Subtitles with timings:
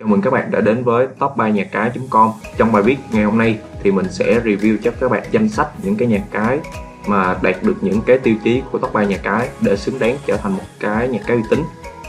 [0.00, 3.24] Chào mừng các bạn đã đến với top 3 nhà cái.com Trong bài viết ngày
[3.24, 6.58] hôm nay thì mình sẽ review cho các bạn danh sách những cái nhà cái
[7.06, 10.16] mà đạt được những cái tiêu chí của top 3 nhà cái để xứng đáng
[10.26, 11.62] trở thành một cái nhà cái uy tín.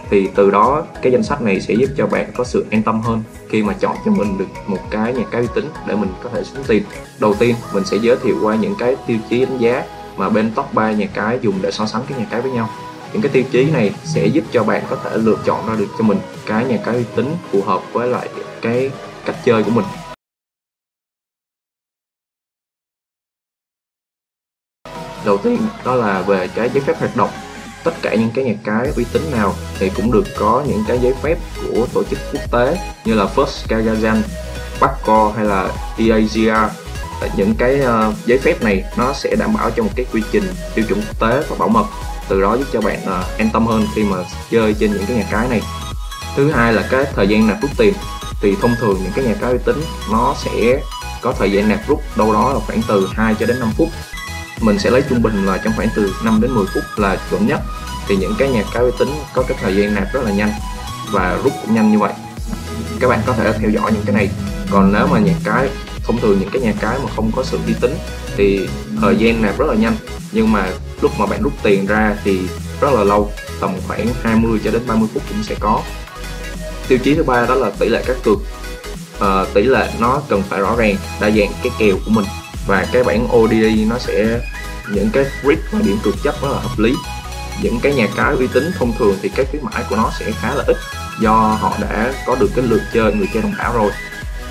[0.10, 3.02] Thì từ đó, cái danh sách này sẽ giúp cho bạn có sự an tâm
[3.02, 6.10] hơn khi mà chọn cho mình được một cái nhà cái uy tín để mình
[6.24, 6.84] có thể xuống tiền
[7.20, 9.84] đầu tiên, mình sẽ giới thiệu qua những cái tiêu chí đánh giá
[10.18, 12.70] mà bên top 3 nhà cái dùng để so sánh cái nhà cái với nhau
[13.14, 15.88] những cái tiêu chí này sẽ giúp cho bạn có thể lựa chọn ra được
[15.98, 18.30] cho mình cái nhà cái uy tín phù hợp với lại
[18.62, 18.91] cái
[19.26, 19.86] cách chơi của mình.
[25.26, 27.30] Đầu tiên đó là về cái giấy phép hoạt động.
[27.84, 31.00] Tất cả những cái nhà cái uy tín nào thì cũng được có những cái
[31.00, 34.22] giấy phép của tổ chức quốc tế như là First Kagazan,
[34.81, 36.88] Baco hay là EAGR
[37.38, 40.44] những cái uh, giấy phép này nó sẽ đảm bảo cho một cái quy trình
[40.76, 41.86] tiêu chuẩn quốc tế và bảo mật
[42.30, 44.17] từ đó giúp cho bạn uh, an tâm hơn khi mà
[44.52, 45.62] chơi trên những cái nhà cái này.
[46.36, 47.94] Thứ hai là cái thời gian nạp rút tiền.
[48.41, 49.76] Thì thông thường những cái nhà cái uy tín
[50.12, 50.80] nó sẽ
[51.22, 53.89] có thời gian nạp rút đâu đó là khoảng từ 2 cho đến 5 phút.
[54.61, 57.48] Mình sẽ lấy trung bình là trong khoảng từ 5 đến 10 phút là chuẩn
[57.48, 57.61] nhất.
[58.08, 60.52] Thì những cái nhà cái uy tín có cái thời gian nạp rất là nhanh
[61.11, 62.14] và rút cũng nhanh như vậy.
[63.00, 64.30] Các bạn có thể theo dõi những cái này.
[64.72, 65.70] Còn nếu mà nhà cái
[66.03, 67.98] thông thường những cái nhà cái mà không có sự uy tín
[68.38, 68.70] thì
[69.02, 69.95] thời gian nạp rất là nhanh.
[70.31, 70.70] Nhưng mà
[71.02, 72.40] lúc mà bạn rút tiền ra thì
[72.81, 73.31] rất là lâu
[73.62, 75.81] tầm khoảng 20 cho đến 30 phút cũng sẽ có.
[76.88, 78.38] Tiêu chí thứ ba đó là tỷ lệ các cược.
[79.20, 82.26] À, tỷ lệ nó cần phải rõ ràng đa dạng cái kèo của mình
[82.67, 84.39] và cái bảng ODI nó sẽ
[84.92, 86.94] những cái grid và điểm cược chấp rất là hợp lý.
[87.61, 90.32] Những cái nhà cái uy tín thông thường thì cái khuyến mãi của nó sẽ
[90.32, 90.78] khá là ít
[91.22, 93.92] do họ đã có được cái lượt chơi người chơi đông đảo rồi.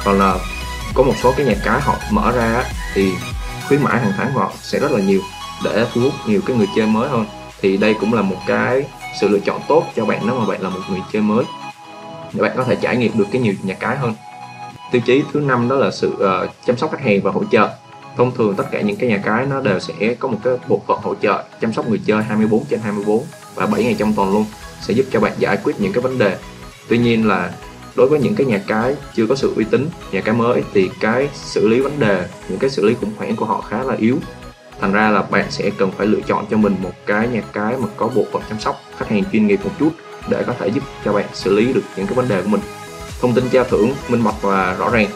[0.05, 0.38] Còn là
[0.94, 3.12] có một số cái nhà cái họ mở ra thì
[3.69, 5.20] khuyến mãi hàng tháng của họ sẽ rất là nhiều
[5.64, 7.26] để thu hút nhiều cái người chơi mới hơn.
[7.60, 8.84] Thì đây cũng là một cái
[9.20, 11.44] sự lựa chọn tốt cho bạn nếu mà bạn là một người chơi mới.
[12.32, 14.14] Để bạn có thể trải nghiệm được cái nhiều nhà cái hơn.
[14.92, 17.68] Tiêu chí thứ năm đó là sự uh, chăm sóc khách hàng và hỗ trợ.
[18.16, 20.82] Thông thường tất cả những cái nhà cái nó đều sẽ có một cái bộ
[20.86, 23.22] phận hỗ trợ chăm sóc người chơi 24 trên 24
[23.54, 24.44] và 7 ngày trong tuần luôn
[24.81, 26.36] sẽ giúp cho bạn giải quyết những cái vấn đề.
[26.88, 27.50] Tuy nhiên là
[27.97, 30.91] đối với những cái nhà cái chưa có sự uy tín nhà cái mới thì
[31.00, 33.94] cái xử lý vấn đề những cái xử lý khủng hoảng của họ khá là
[33.94, 34.19] yếu
[34.81, 37.76] thành ra là bạn sẽ cần phải lựa chọn cho mình một cái nhà cái
[37.76, 39.91] mà có bộ phận chăm sóc khách hàng chuyên nghiệp một chút
[40.28, 42.60] để có thể giúp cho bạn xử lý được những cái vấn đề của mình.
[43.20, 45.09] Thông tin trao thưởng minh bạch và rõ ràng.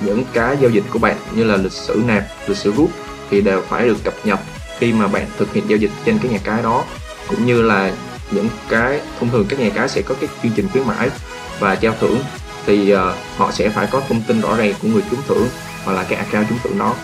[0.00, 2.90] Những cái giao dịch của bạn như là lịch sử nạp lịch sử rút
[3.30, 4.38] thì đều phải được cập nhật
[4.78, 6.84] khi mà bạn thực hiện giao dịch trên cái nhà cái đó.
[7.28, 7.92] Cũng như là
[8.30, 11.10] những cái thông thường các nhà cái sẽ có cái chương trình khuyến mãi
[11.58, 12.18] và trao thưởng
[12.66, 12.98] thì uh,
[13.36, 15.48] họ sẽ phải có thông tin rõ ràng của người trúng thưởng
[15.84, 16.94] hoặc là cái account trúng thưởng đó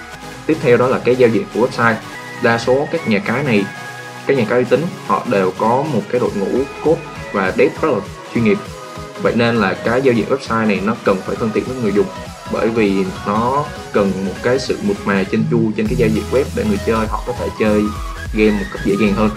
[0.50, 1.94] tiếp theo đó là cái giao diện của website.
[2.42, 3.64] Đa số các nhà cái này,
[4.26, 7.00] các nhà cái uy tín, họ đều có một cái đội ngũ code
[7.32, 7.98] và dev rất là
[8.34, 8.58] chuyên nghiệp.
[9.22, 11.92] Vậy nên là cái giao diện website này nó cần phải thân thiện với người
[11.92, 12.06] dùng,
[12.52, 16.24] bởi vì nó cần một cái sự mượt mà chân chu trên cái giao diện
[16.32, 17.82] web để người chơi họ có thể chơi
[18.34, 19.30] game một cách dễ dàng hơn.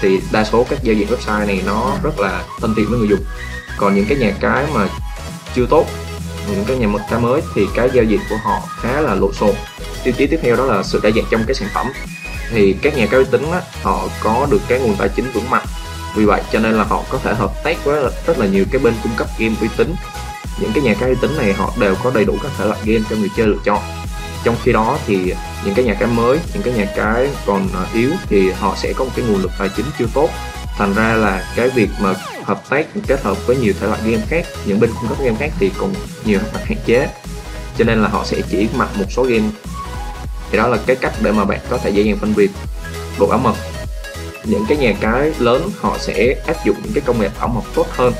[0.00, 3.08] Thì đa số các giao diện website này nó rất là thân thiện với người
[3.08, 3.24] dùng.
[3.76, 4.88] Còn những cái nhà cái mà
[5.54, 5.86] chưa tốt
[6.50, 9.32] những cái nhà mật cá mới thì cái giao diện của họ khá là lộn
[9.32, 9.54] xộn.
[10.04, 11.92] Tiêu chí tiếp theo đó là sự đa dạng trong cái sản phẩm.
[12.50, 15.50] Thì các nhà cái uy tín á, họ có được cái nguồn tài chính vững
[15.50, 15.66] mạnh.
[16.16, 18.78] Vì vậy cho nên là họ có thể hợp tác với rất là nhiều cái
[18.78, 19.94] bên cung cấp game uy tín.
[20.60, 22.80] Những cái nhà cái uy tín này họ đều có đầy đủ các thể loại
[22.84, 23.82] game cho người chơi lựa chọn.
[24.44, 27.86] Trong khi đó thì những cái nhà cái mới những cái nhà cái còn à,
[27.94, 30.30] yếu thì họ sẽ có một cái nguồn lực tài chính chưa tốt.
[30.78, 32.14] Thành ra là cái việc mà
[32.44, 35.36] hợp tác kết hợp với nhiều thể loại game khác, những bên cung cấp game
[35.38, 35.94] khác thì còn
[36.24, 37.08] nhiều mặt hạn chế.
[37.78, 39.50] Cho nên là họ sẽ chỉ mặc một số game.
[40.50, 42.50] Thì đó là cái cách để mà bạn có thể dễ dàng phân biệt
[43.18, 43.54] độ bảo mật
[44.44, 47.62] những cái nhà cái lớn, họ sẽ áp dụng những cái công nghệ bảo mật
[47.74, 48.12] tốt hơn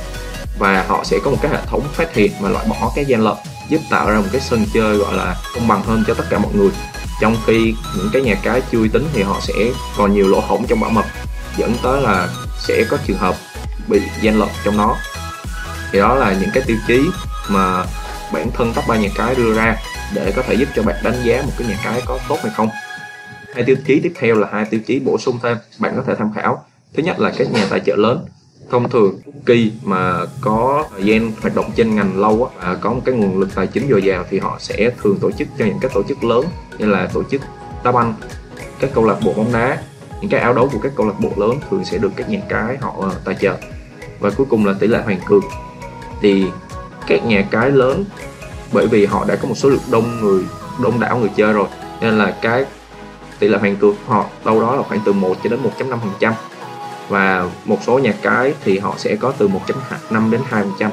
[0.59, 3.25] và họ sẽ có một cái hệ thống phát hiện và loại bỏ cái gian
[3.25, 3.35] lận,
[3.69, 6.39] giúp tạo ra một cái sân chơi gọi là công bằng hơn cho tất cả
[6.39, 6.71] mọi người.
[7.21, 9.55] Trong khi những cái nhà cái chưa uy tín thì họ sẽ
[9.97, 11.05] còn nhiều lỗ hổng trong bảo mật,
[11.57, 12.29] dẫn tới là
[12.61, 13.37] sẽ có trường hợp
[13.89, 14.97] bị gian lận trong nó.
[15.93, 17.01] Thì đó là những cái tiêu chí
[17.49, 17.85] mà
[18.33, 19.77] bản thân top 3 nhà cái đưa ra
[20.15, 22.53] để có thể giúp cho bạn đánh giá một cái nhà cái có tốt hay
[22.57, 22.69] không.
[23.55, 26.15] Hai tiêu chí tiếp theo là hai tiêu chí bổ sung thêm, bạn có thể
[26.19, 26.65] tham khảo.
[26.97, 28.27] Thứ nhất là các nhà tài trợ lớn.
[28.71, 33.01] Thông thường kỳ mà có thời gian hoạt động trên ngành lâu và có một
[33.05, 35.79] cái nguồn lực tài chính dồi dào thì họ sẽ thường tổ chức cho những
[35.81, 36.47] các tổ chức lớn
[36.79, 37.41] như là tổ chức
[37.85, 38.15] đá banh,
[38.81, 39.79] các câu lạc bộ bóng đá
[40.23, 42.39] những cái áo đấu của các câu lạc bộ lớn thường sẽ được các nhà
[42.49, 43.57] cái họ ờ, tài trợ.
[44.21, 45.43] Và cuối cùng là tỷ lệ hoàn cược.
[46.21, 46.47] Thì
[47.07, 48.05] các nhà cái lớn,
[48.73, 50.45] bởi vì họ đã có một số lượng đông người,
[50.83, 51.67] đông đảo người chơi rồi,
[52.01, 52.65] nên là cái
[53.39, 56.13] tỷ lệ hoàn cược họ đâu đó là khoảng từ 1 cho đến 1.5 phần
[56.21, 56.35] trăm.
[57.09, 60.91] Và một số nhà cái thì họ sẽ có từ 1.5 đến 2 phần trăm.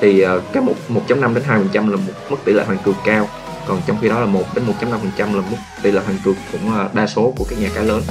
[0.00, 2.94] Thì ờ, cái 1.5 đến 2 phần trăm là một mức tỷ lệ hoàn cược
[3.04, 3.28] cao.
[3.68, 6.18] Còn trong khi đó là 1 đến 1.5 phần trăm là mức tỷ lệ hoàn
[6.24, 8.02] cược cũng ờ, đa số của các nhà cái lớn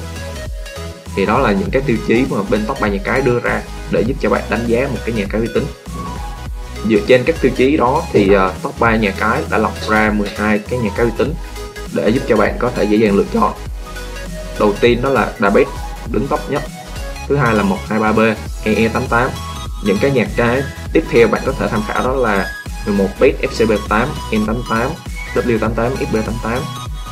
[1.17, 3.61] thì đó là những cái tiêu chí mà bên top 3 nhà cái đưa ra
[3.91, 5.65] để giúp cho bạn đánh giá một cái nhà cái uy tín.
[6.89, 10.11] Dựa trên các tiêu chí đó thì uh, top 3 nhà cái đã lọc ra
[10.11, 11.33] 12 cái nhà cái uy tín
[11.93, 13.53] để giúp cho bạn có thể dễ dàng lựa chọn.
[14.59, 15.67] Đầu tiên đó là Dabet
[16.11, 16.63] đứng top nhất.
[17.27, 18.33] Thứ hai là 123B
[18.65, 19.29] EE88
[19.83, 20.63] những cái nhà cái
[20.93, 22.51] tiếp theo bạn có thể tham khảo đó là
[22.85, 24.89] 11bet FCB8 N88
[25.35, 26.59] W88 FB88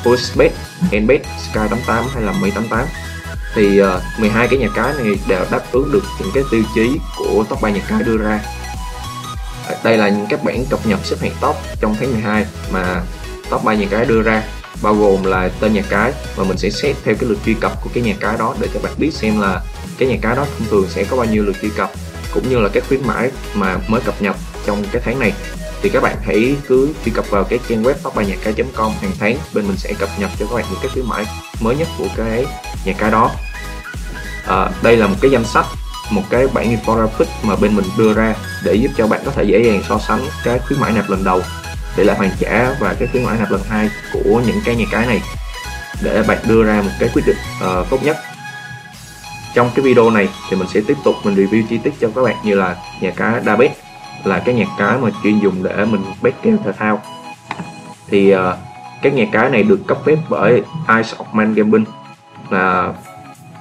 [0.04, 0.52] Pulsebet
[0.92, 1.22] Nbet
[1.54, 2.86] Sky88 hay là Mi88
[3.56, 6.64] thì ờ, uh, 12 cái nhà cái này đều đáp ứng được những cái tiêu
[6.76, 8.40] chí của top 3 nhà cái đưa ra.
[9.84, 13.02] Đây là những các bản cập nhật xếp hạng top trong tháng 12 mà
[13.50, 14.44] top 3 nhà cái đưa ra
[14.82, 17.82] bao gồm là tên nhà cái và mình sẽ xét theo cái lượt truy cập
[17.84, 19.62] của cái nhà cái đó để cho bạn biết xem là
[19.98, 21.92] cái nhà cái đó thông thường sẽ có bao nhiêu lượt truy cập
[22.34, 24.36] cũng như là các khuyến mãi mà mới cập nhật
[24.66, 25.34] trong cái tháng này.
[25.82, 28.92] Thì các bạn hãy cứ truy cập vào cái trang web top 3 nhà cái.com
[29.02, 31.26] hàng tháng bên mình sẽ cập nhật cho các bạn những cái khuyến mãi
[31.60, 32.46] mới nhất của cái
[32.86, 33.32] nhà cái đó
[34.48, 35.66] à, đây là một cái danh sách
[36.12, 39.44] một cái bản infographic mà bên mình đưa ra để giúp cho bạn có thể
[39.44, 41.42] dễ dàng so sánh cái khuyến mãi nạp lần đầu
[41.98, 44.86] để lại hoàn trả và cái khuyến mãi nạp lần hai của những cái nhà
[44.92, 45.22] cái này
[46.04, 48.18] để bạn đưa ra một cái quyết định uh, tốt nhất.
[49.56, 52.22] Trong cái video này thì mình sẽ tiếp tục mình review chi tiết cho các
[52.22, 53.72] bạn như là nhà cái Dabet
[54.24, 57.02] là cái nhà cái mà chuyên dùng để mình bet kèo thể thao.
[58.08, 58.40] Thì uh,
[59.02, 60.54] các nhà cái này được cấp phép bởi
[60.88, 61.86] Ice of Man Gambling
[62.50, 62.94] là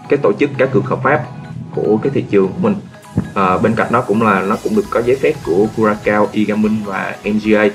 [0.08, 1.24] cái tổ chức cá cược hợp pháp
[1.74, 2.74] của cái thị trường của mình.
[3.34, 6.84] À, bên cạnh đó cũng là nó cũng được có giấy phép của Curacao, eGaming
[6.84, 7.68] và MGA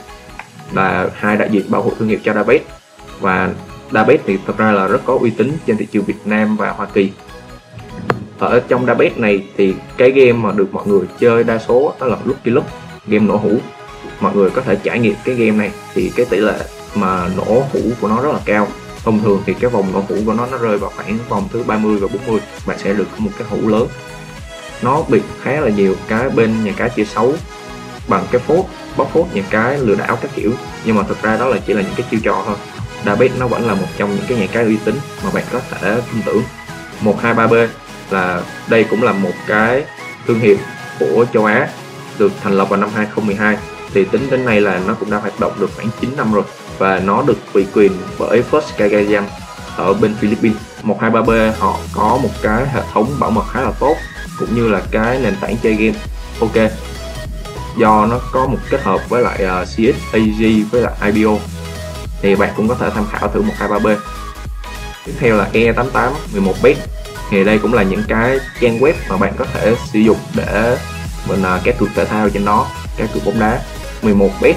[0.72, 2.62] là hai đại diện bảo hộ thương hiệu cho Dabet
[3.20, 3.50] và
[3.92, 6.72] Dabet thì thật ra là rất có uy tín trên thị trường Việt Nam và
[6.72, 7.12] Hoa Kỳ.
[8.40, 12.08] Ở trong Dabet này thì cái game mà được mọi người chơi đa số đó
[12.08, 12.68] là Lucky Luck
[13.08, 13.58] game nổ hũ.
[14.20, 16.60] Mọi người có thể trải nghiệm cái game này thì cái tỷ lệ
[16.96, 18.68] mà nổ hũ của nó rất là cao
[19.04, 21.64] thông thường thì cái vòng nổ hũ của nó nó rơi vào khoảng vòng thứ
[21.64, 23.88] 30 và 40 bạn sẽ được một cái hũ lớn.
[24.82, 27.34] Nó bị khá là nhiều cái bên nhà cái chia xấu
[28.08, 28.66] bằng cái phốt
[28.98, 30.52] bóc phốt nhà cái, lừa đảo các kiểu.
[30.86, 32.56] Nhưng mà thực ra đó là chỉ là những cái chiêu trò thôi.
[33.06, 35.60] Dabet nó vẫn là một trong những cái nhà cái uy tín mà bạn có
[35.70, 36.44] thể tin tưởng.
[37.04, 37.68] 123B
[38.10, 39.84] là đây cũng là một cái
[40.28, 40.58] thương hiệu
[41.00, 41.70] của châu Á,
[42.18, 43.58] được thành lập vào năm 2012
[43.94, 46.44] thì tính đến nay là nó cũng đã hoạt động được khoảng 9 năm rồi
[46.80, 49.26] và nó được ủy quyền bởi First Kagayam
[49.76, 50.58] ở bên Philippines.
[50.84, 53.96] 123B họ có một cái hệ thống bảo mật khá là tốt
[54.40, 55.98] cũng như là cái nền tảng chơi game.
[56.40, 56.72] Ok.
[57.78, 61.32] Do nó có một kết hợp với lại ờ, uh, CSAG với lại IBO
[62.22, 63.96] thì bạn cũng có thể tham khảo thử 123B
[65.06, 66.76] tiếp theo là E88 11bit
[67.30, 70.78] thì đây cũng là những cái trang web mà bạn có thể sử dụng để
[71.28, 72.68] mình uh, cá cược thể thao trên đó
[72.98, 73.62] cá cược bóng đá.
[74.02, 74.54] 11bet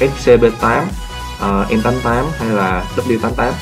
[0.00, 0.82] FCB8
[1.40, 3.52] Ờ, uh, M88 hay là W88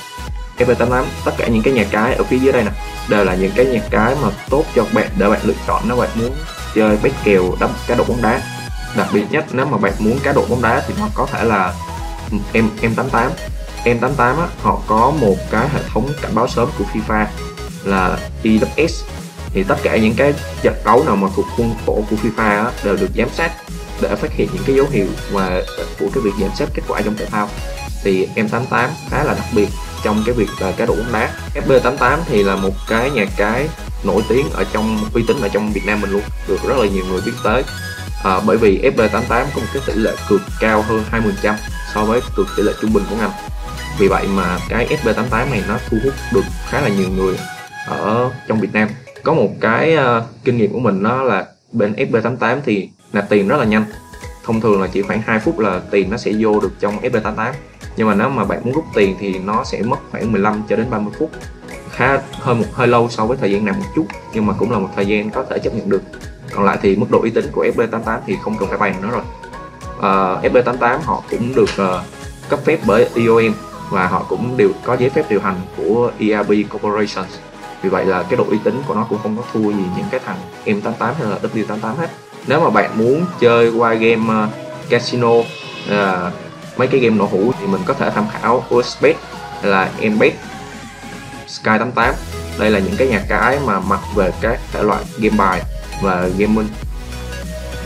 [0.59, 2.71] FB88 tất cả những cái nhà cái ở phía dưới đây nè
[3.09, 5.97] đều là những cái nhà cái mà tốt cho bạn để bạn lựa chọn nếu
[5.97, 6.31] bạn muốn
[6.75, 8.43] chơi bet kèo đá cá độ bóng đá.
[8.97, 11.45] Đặc biệt nhất nếu mà bạn muốn cá độ bóng đá thì nó có thể
[11.45, 11.75] là
[12.53, 13.33] em em 88
[13.85, 17.27] em 88 á, họ có một cái hệ thống cảnh báo sớm của FIFA
[17.85, 19.05] là EWS
[19.55, 22.71] thì tất cả những cái trận đấu nào mà thuộc khuôn khổ của FIFA á,
[22.85, 23.53] đều được giám sát
[24.09, 25.61] để phát hiện những cái dấu hiệu mà
[25.99, 27.49] của cái việc giảm sát kết quả trong thể thao.
[28.03, 29.69] Thì M88 khá là đặc biệt
[30.05, 31.31] trong cái việc là cá độ bóng đá.
[31.55, 33.69] FB88 thì là một cái nhà cái
[34.05, 36.87] nổi tiếng ở trong uy tín ở trong Việt Nam mình luôn được rất là
[36.87, 37.63] nhiều người biết tới.
[38.25, 41.05] À, bởi vì FB88 có một cái tỷ lệ cược cao hơn
[41.43, 41.55] 20%
[41.95, 43.33] so với cược tỷ lệ trung bình của ngành.
[43.99, 47.37] Vì vậy mà cái FB88 này nó thu hút được khá là nhiều người
[47.87, 48.89] ở trong Việt Nam.
[49.23, 53.49] Có một cái uh, kinh nghiệm của mình đó là bên FB88 thì nạp tiền
[53.49, 53.85] rất là nhanh
[54.45, 57.53] thông thường là chỉ khoảng 2 phút là tiền nó sẽ vô được trong FB88
[57.97, 60.77] nhưng mà nếu mà bạn muốn rút tiền thì nó sẽ mất khoảng 15 cho
[60.77, 61.31] đến 30 phút.
[61.91, 64.71] Khá hơi một hơi lâu so với thời gian nằm một chút nhưng mà cũng
[64.71, 66.03] là một thời gian có thể chấp nhận được.
[66.55, 69.09] Còn lại thì mức độ uy tín của FB88 thì không cần phải bàn nữa
[69.13, 69.23] rồi.
[69.99, 72.05] Ờ, uh, FB88 họ cũng được uh,
[72.49, 73.55] cấp phép bởi EOM
[73.91, 77.25] và họ cũng đều có giấy phép điều hành của ERB Corporation.
[77.83, 80.07] Vì vậy là cái độ uy tín của nó cũng không có thua gì những
[80.11, 82.11] cái thằng M88 hay là W88 hết
[82.47, 84.49] nếu mà bạn muốn chơi qua game ờ,
[84.89, 85.33] casino
[85.91, 86.31] à,
[86.77, 89.17] mấy cái game nổ hũ thì mình có thể tham khảo Usbet
[89.63, 90.33] là Embed
[91.47, 92.15] Sky 88
[92.59, 95.63] đây là những cái nhà cái mà mặc về các thể loại game bài
[96.03, 96.69] và gaming.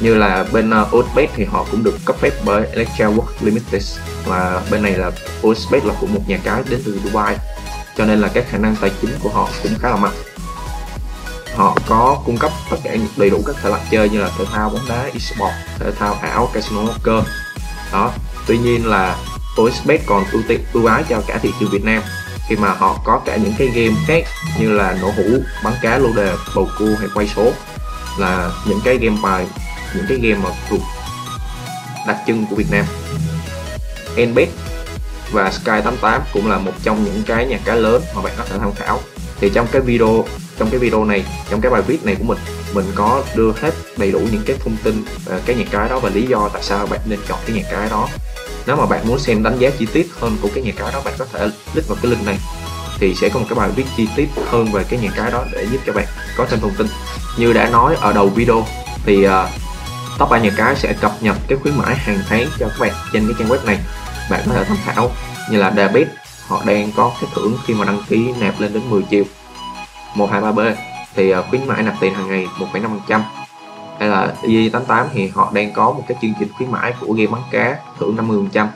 [0.01, 1.05] Như là bên uh,
[1.37, 5.11] thì họ cũng được cấp phép bởi Electra World Limited và bên này là
[5.47, 7.37] OSBet là cũng một nhà cái đến từ Dubai.
[7.97, 10.13] Cho nên là các khả năng tài chính của họ cũng khá là mạnh
[11.59, 14.45] họ có cung cấp tất cả đầy đủ các thể loại chơi như là thể
[14.53, 17.25] thao bóng đá esports thể thao ảo casino, poker.
[17.93, 18.13] Đó.
[18.47, 19.17] Tuy nhiên là
[19.61, 22.03] OSBet còn ưu tiên ưu ái cho cả thị trường Việt Nam.
[22.49, 24.25] Khi mà họ có cả những cái game khác
[24.61, 25.25] như là nổ hũ,
[25.65, 27.53] bắn cá, lô đề, bầu cua hay quay số
[28.19, 29.47] là những cái game bài,
[29.95, 30.81] những cái game mà thuộc
[32.07, 32.85] đặc trưng của Việt Nam.
[34.27, 34.49] Nbet
[35.33, 38.59] và Sky88 cũng là một trong những cái nhà cái lớn mà bạn có thể
[38.59, 39.01] tham khảo
[39.41, 40.25] thì trong cái video
[40.59, 42.39] trong cái video này trong cái bài viết này của mình
[42.75, 45.99] mình có đưa hết đầy đủ những cái thông tin về cái nhạc cái đó
[45.99, 48.09] và lý do tại sao bạn nên chọn cái nhạc cái đó.
[48.67, 51.03] Nếu mà bạn muốn xem đánh giá chi tiết hơn của cái nhạc cái đó
[51.05, 52.39] bạn có thể click vào cái link này.
[53.01, 55.45] Thì sẽ có một cái bài viết chi tiết hơn về cái nhạc cái đó
[55.53, 56.87] để giúp cho bạn có thêm thông tin.
[57.39, 58.67] Như đã nói ở đầu video
[59.05, 59.33] thì uh,
[60.19, 62.93] top 3 nhà cái sẽ cập nhật cái khuyến mãi hàng tháng cho các bạn
[63.13, 63.79] trên cái trang web này.
[64.31, 65.11] Bạn có thể tham khảo
[65.51, 66.09] như là debit
[66.49, 69.25] họ đang có cái thưởng khi mà đăng ký nạp lên đến 10 triệu.
[70.15, 70.75] 123B
[71.15, 73.21] thì ờ, khuyến mãi nạp tiền hàng ngày 1,5%
[73.99, 77.27] hay là EA88 thì họ đang có một cái chương trình khuyến mãi của game
[77.27, 78.67] bắn cá thưởng 50%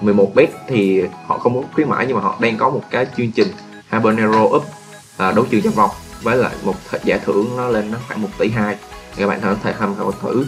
[0.00, 3.06] 11 bet thì họ không muốn khuyến mãi nhưng mà họ đang có một cái
[3.16, 3.48] chương trình
[3.88, 4.64] Habanero Up
[5.16, 5.90] à, đấu trường trong vòng
[6.22, 8.76] với lại một giải thưởng nó lên nó khoảng 1 tỷ 2
[9.16, 10.46] các bạn có thể tham khảo thử.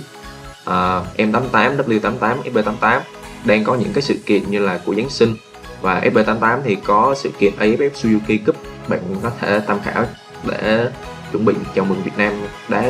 [0.64, 3.00] À, M88, W88, FB88
[3.44, 5.34] đang có những cái sự kiện như là của Giáng sinh
[5.80, 8.56] và FB88 thì có sự kiện AFF Suzuki Cup.
[8.88, 10.04] Bạn có thể tham khảo
[10.44, 10.88] để
[11.32, 12.32] chuẩn bị chào mừng Việt Nam
[12.68, 12.84] đá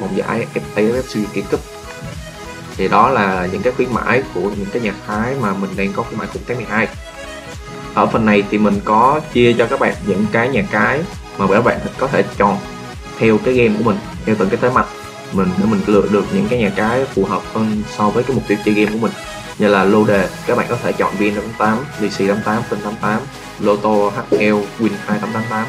[0.00, 1.60] vòng giải AFF Suzuki Cup.
[2.76, 5.92] Thì đó là những cái khuyến mãi của những cái nhà cái mà mình đang
[5.92, 6.88] có khuyến mãi khủng tháng 12
[7.94, 11.02] ở phần này thì mình có chia cho các bạn những cái nhà cái
[11.38, 12.58] mà các bạn có thể chọn
[13.18, 14.86] theo cái game của mình, theo từng cái thế mạnh
[15.32, 18.36] mình để mình lựa được những cái nhà cái phù hợp hơn so với cái
[18.36, 19.12] mục tiêu chơi game của mình
[19.58, 23.20] như là lô đề các bạn có thể chọn vn 88 dc 88 fin 88
[23.60, 23.90] loto
[24.30, 24.36] hl
[24.78, 25.66] win 2888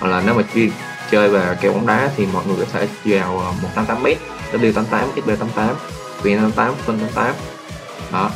[0.00, 0.70] hoặc là nếu mà chuyên
[1.10, 4.14] chơi về kèo bóng đá thì mọi người có thể vào 188m
[4.52, 5.74] w88 xb88
[6.22, 7.34] vn88 fin 88
[8.12, 8.30] đó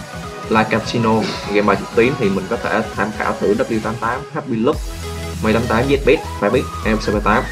[0.49, 1.11] like casino
[1.49, 4.77] game bài trực tuyến thì mình có thể tham khảo thử w88 happy look
[5.43, 7.43] 188 zbet fabit mcb8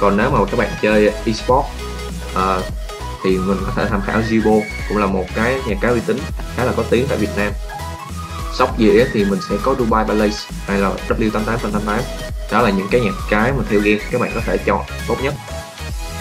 [0.00, 1.68] còn nếu mà các bạn chơi esports
[2.30, 2.62] uh, ờ,
[3.24, 6.18] thì mình có thể tham khảo Zibo cũng là một cái nhà cái uy tín
[6.56, 7.52] khá là có tiếng tại Việt Nam.
[8.52, 12.00] Sóc dĩa thì mình sẽ có Dubai Palace hay là W88
[12.52, 15.16] đó là những cái nhà cái mà theo game các bạn có thể chọn tốt
[15.22, 15.34] nhất.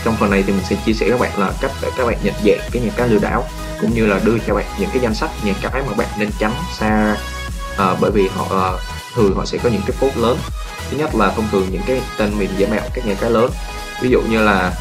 [0.04, 2.18] Trong phần này thì mình sẽ chia sẻ các bạn là cách để các bạn
[2.24, 3.44] nhận dạng cái nhà cái lừa đảo
[3.82, 6.30] cũng như là đưa cho bạn những cái danh sách nhà cái mà bạn nên
[6.40, 7.18] tránh xa.
[7.78, 8.70] À, bởi vì họ à,
[9.16, 10.38] thường họ sẽ có những cái phốt lớn.
[10.92, 13.52] Thứ nhất là thông thường những cái tên miền giả mạo các nhà cái lớn.
[14.02, 14.74] Ví dụ như là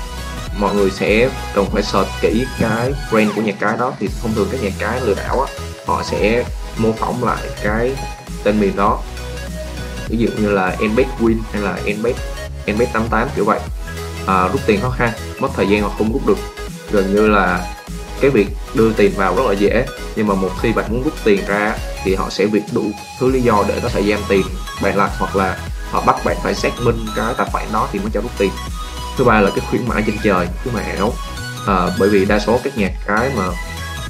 [0.61, 3.93] mọi người sẽ cần phải search kỹ cái brand của nhà cái đó.
[4.01, 5.53] Thì thông thường các nhà cái lừa đảo á,
[5.87, 6.45] họ sẽ
[6.77, 7.93] mô phỏng lại cái
[8.45, 8.99] tên miền đó.
[10.09, 12.17] Ví dụ như là embed win hay là embed
[12.67, 13.61] embed 88 kiểu vậy.
[14.27, 16.39] À, rút tiền khó khăn mất thời gian hoặc không rút được.
[16.91, 17.75] Gần như là
[18.21, 19.87] cái việc đưa tiền vào rất là dễ.
[20.17, 22.85] Nhưng mà một khi bạn muốn rút tiền ra thì họ sẽ việc đủ
[23.21, 24.43] thứ lý do để có thể giam tiền
[24.83, 25.59] bạn lại hoặc là
[25.91, 28.51] họ bắt bạn phải xác minh cái tài khoản đó thì mới cho rút tiền
[29.17, 31.13] thứ ba là cái khuyến mãi trên trời khuyến mãi ảo.
[31.67, 33.45] À, bởi vì đa số các nhà cái mà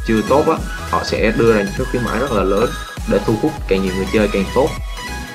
[0.07, 0.57] chưa tốt á
[0.90, 2.71] họ sẽ đưa ra những cái khuyến mãi rất là lớn
[3.11, 4.69] để thu hút càng nhiều người chơi càng tốt.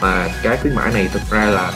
[0.02, 1.74] Và cái khuyến mãi này thực ra là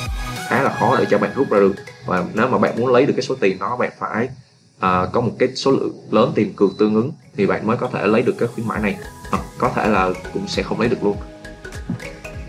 [0.49, 1.75] khá là khó để cho bạn rút ra được.
[2.05, 4.29] Và nếu mà bạn muốn lấy được cái số tiền đó bạn phải
[4.77, 7.89] uh, có một cái số lượng lớn tiền cược tương ứng thì bạn mới có
[7.93, 8.97] thể lấy được cái khuyến mãi này.
[9.31, 11.17] À, có thể là cũng sẽ không lấy được luôn.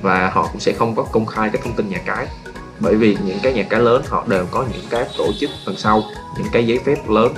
[0.03, 2.27] Và họ cũng sẽ không có công khai cái thông tin nhà cái
[2.81, 5.77] bởi vì những cái nhà cái lớn, họ đều có những cái tổ chức đằng
[5.77, 6.03] sau,
[6.39, 7.35] những cái giấy phép lớn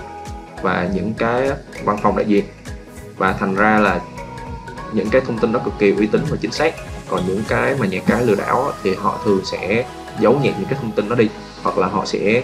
[0.63, 1.51] và những cái
[1.85, 2.45] văn phòng đại diện.
[3.17, 4.01] Và thành ra là
[4.93, 6.75] những cái thông tin đó cực kỳ uy tín và chính xác.
[7.09, 9.85] Còn những cái mà nhà cái lừa đảo thì họ thường sẽ
[10.21, 11.29] giấu nhẹ những cái thông tin đó đi,
[11.63, 12.43] hoặc là họ sẽ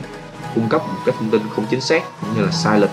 [0.55, 2.91] cung cấp một cái thông tin không chính xác, cũng như là sai lệch.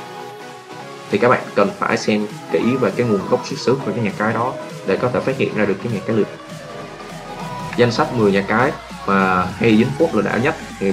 [1.12, 4.04] Thì các bạn cần phải xem kỹ về cái nguồn gốc xuất xứ của cái
[4.04, 4.54] nhà cái đó
[4.88, 6.24] để có thể phát hiện ra được cái nhà cái lừa.
[7.78, 8.72] Danh sách 10 nhà cái
[9.08, 10.56] mà hay dính phốt lừa đảo nhất.
[10.80, 10.92] Thì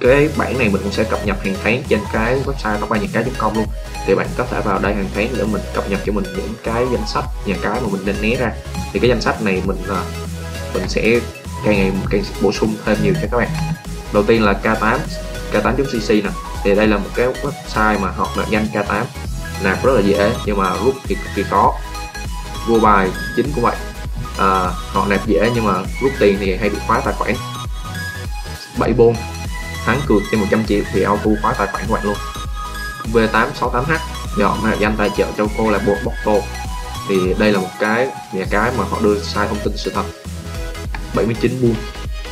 [0.00, 3.08] cái bản này mình cũng sẽ cập nhật hàng tháng trên cái website top nhà
[3.12, 3.66] cái.com luôn.
[4.06, 6.54] Thì bạn có thể vào đây hàng tháng để mình cập nhật cho mình những
[6.64, 8.52] cái danh sách nhà cái mà mình nên né ra.
[8.92, 10.02] Thì cái danh sách này mình à,
[10.74, 11.20] mình sẽ
[11.64, 13.48] càng ngày càng bổ sung thêm nhiều cho các bạn.
[14.12, 14.98] Đầu tiên là K8
[15.52, 16.30] K8.cc nè.
[16.64, 19.04] Thì đây là một cái website mà họ là danh K8
[19.62, 21.74] nạp rất là dễ, nhưng mà rút thì cực kỳ khó
[22.66, 23.76] vua bài chính cũng vậy
[24.40, 27.34] à, họ nạp dễ nhưng mà rút tiền thì hay bị khóa tài khoản.
[28.78, 29.14] 7 bôn.
[29.84, 32.16] Thắng cược trên 100 triệu thì auto khóa tài khoản của bạn luôn.
[33.12, 33.98] V868H
[34.38, 35.94] chọn là danh tài trợ cho cô là bộ
[36.24, 36.40] tô.
[37.08, 40.04] Thì đây là một cái nhà cái mà họ đưa sai thông tin sự thật.
[41.14, 41.74] 79 buôn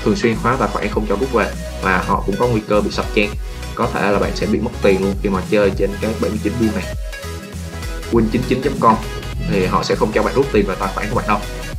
[0.04, 2.80] thường xuyên khóa tài khoản không cho rút về và họ cũng có nguy cơ
[2.80, 3.30] bị sập chen
[3.74, 6.52] có thể là bạn sẽ bị mất tiền luôn khi mà chơi trên cái 79
[6.60, 6.94] buôn này.
[8.12, 8.94] Win99.com
[9.50, 11.38] thì họ sẽ không cho bạn rút tiền vào tài khoản của bạn đâu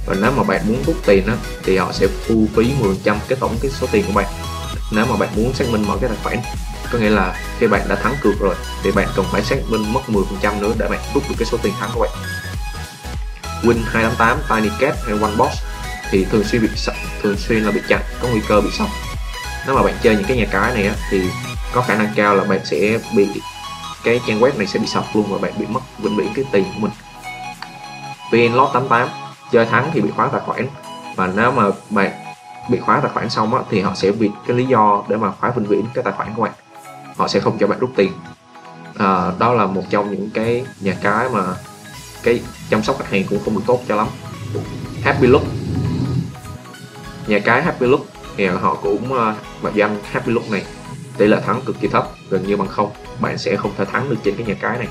[0.09, 2.71] và nếu mà bạn muốn rút tiền á, thì họ sẽ thu phí
[3.05, 4.25] 10% cái tổng cái số tiền của bạn
[4.91, 6.37] nếu mà bạn muốn xác minh mở cái tài khoản
[6.91, 9.93] có nghĩa là khi bạn đã thắng cược rồi thì bạn cần phải xác minh
[9.93, 12.11] mất 10% nữa để bạn rút được cái số tiền thắng của bạn
[13.63, 15.51] Win 288, Tiny Cat hay One Box
[16.11, 18.87] thì thường xuyên bị sập, thường xuyên là bị chặn, có nguy cơ bị sập.
[19.65, 21.21] Nếu mà bạn chơi những cái nhà cái này á, thì
[21.73, 23.27] có khả năng cao là bạn sẽ bị
[24.03, 26.45] cái trang web này sẽ bị sập luôn và bạn bị mất vĩnh viễn cái
[26.51, 26.91] tiền của mình.
[28.31, 29.09] VN Lot 88
[29.51, 30.67] chơi thắng thì bị khóa tài khoản.
[31.15, 32.11] Và nếu mà bạn
[32.69, 35.31] bị khóa tài khoản xong á, thì họ sẽ bị cái lý do để mà
[35.31, 36.51] khóa vĩnh viễn cái tài khoản của bạn.
[37.17, 38.11] Họ sẽ không cho bạn rút tiền.
[38.97, 41.43] À, đó là một trong những cái nhà cái mà
[42.23, 44.07] cái chăm sóc khách hàng cũng không được tốt cho lắm.
[45.03, 45.43] Happy Look.
[47.27, 48.01] Nhà cái Happy Look
[48.37, 50.63] thì họ cũng à, uh, mạo danh Happy Look này.
[51.17, 52.91] Tỷ lệ thắng cực kỳ thấp gần như bằng không.
[53.19, 54.87] Bạn sẽ không thể thắng được trên cái nhà cái này.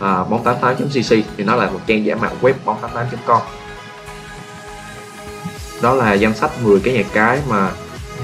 [0.00, 3.42] À, bóng 88.cc thì nó là một trang giả mạo web bóng 88.com
[5.82, 7.70] đó là danh sách 10 cái nhà cái mà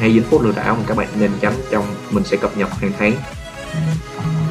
[0.01, 2.71] hay dính phút lừa đảo mà các bạn nên tránh trong mình sẽ cập nhật
[2.81, 3.13] hàng tháng.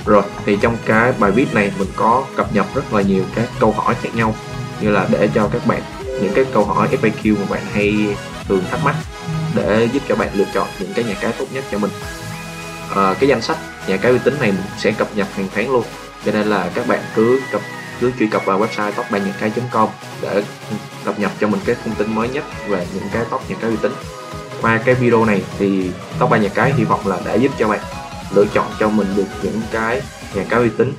[0.05, 3.49] Rồi thì trong cái bài viết này mình có cập nhật rất là nhiều các
[3.59, 4.35] câu hỏi khác nhau
[4.81, 8.15] như là để cho các bạn những cái câu hỏi FAQ mà bạn hay
[8.47, 8.95] thường thắc mắc
[9.55, 11.91] để giúp cho bạn lựa chọn những cái nhà cái tốt nhất cho mình.
[12.95, 15.71] À, cái danh sách nhà cái uy tín này mình sẽ cập nhật hàng tháng
[15.71, 15.83] luôn.
[16.25, 17.61] Cho nên là các bạn cứ cập
[17.99, 19.89] cứ truy cập vào website top nhà cái.com
[20.21, 20.43] để
[21.05, 23.69] cập nhật cho mình cái thông tin mới nhất về những cái top, những cái
[23.69, 23.91] uy tín.
[24.61, 27.67] Qua cái video này thì top ba nhà cái hy vọng là đã giúp cho
[27.67, 27.79] bạn
[28.35, 30.01] lựa chọn cho mình được những cái
[30.35, 30.93] nhà cái uy tín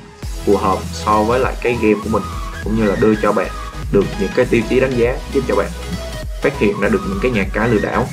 [0.45, 2.23] phù hợp so với lại cái game của mình,
[2.65, 3.49] cũng như là đưa cho bạn
[3.93, 5.69] được những cái tiêu chí đánh giá, giúp cho bạn
[6.43, 8.09] phát hiện ra được những cái nhà cái lừa đảo.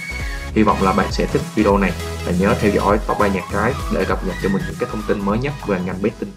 [0.53, 1.91] Hy vọng là bạn sẽ thích video này
[2.25, 4.89] và nhớ theo dõi top 3 nhà cái để cập nhật cho mình những cái
[4.91, 6.31] thông tin mới nhất về ngành betting.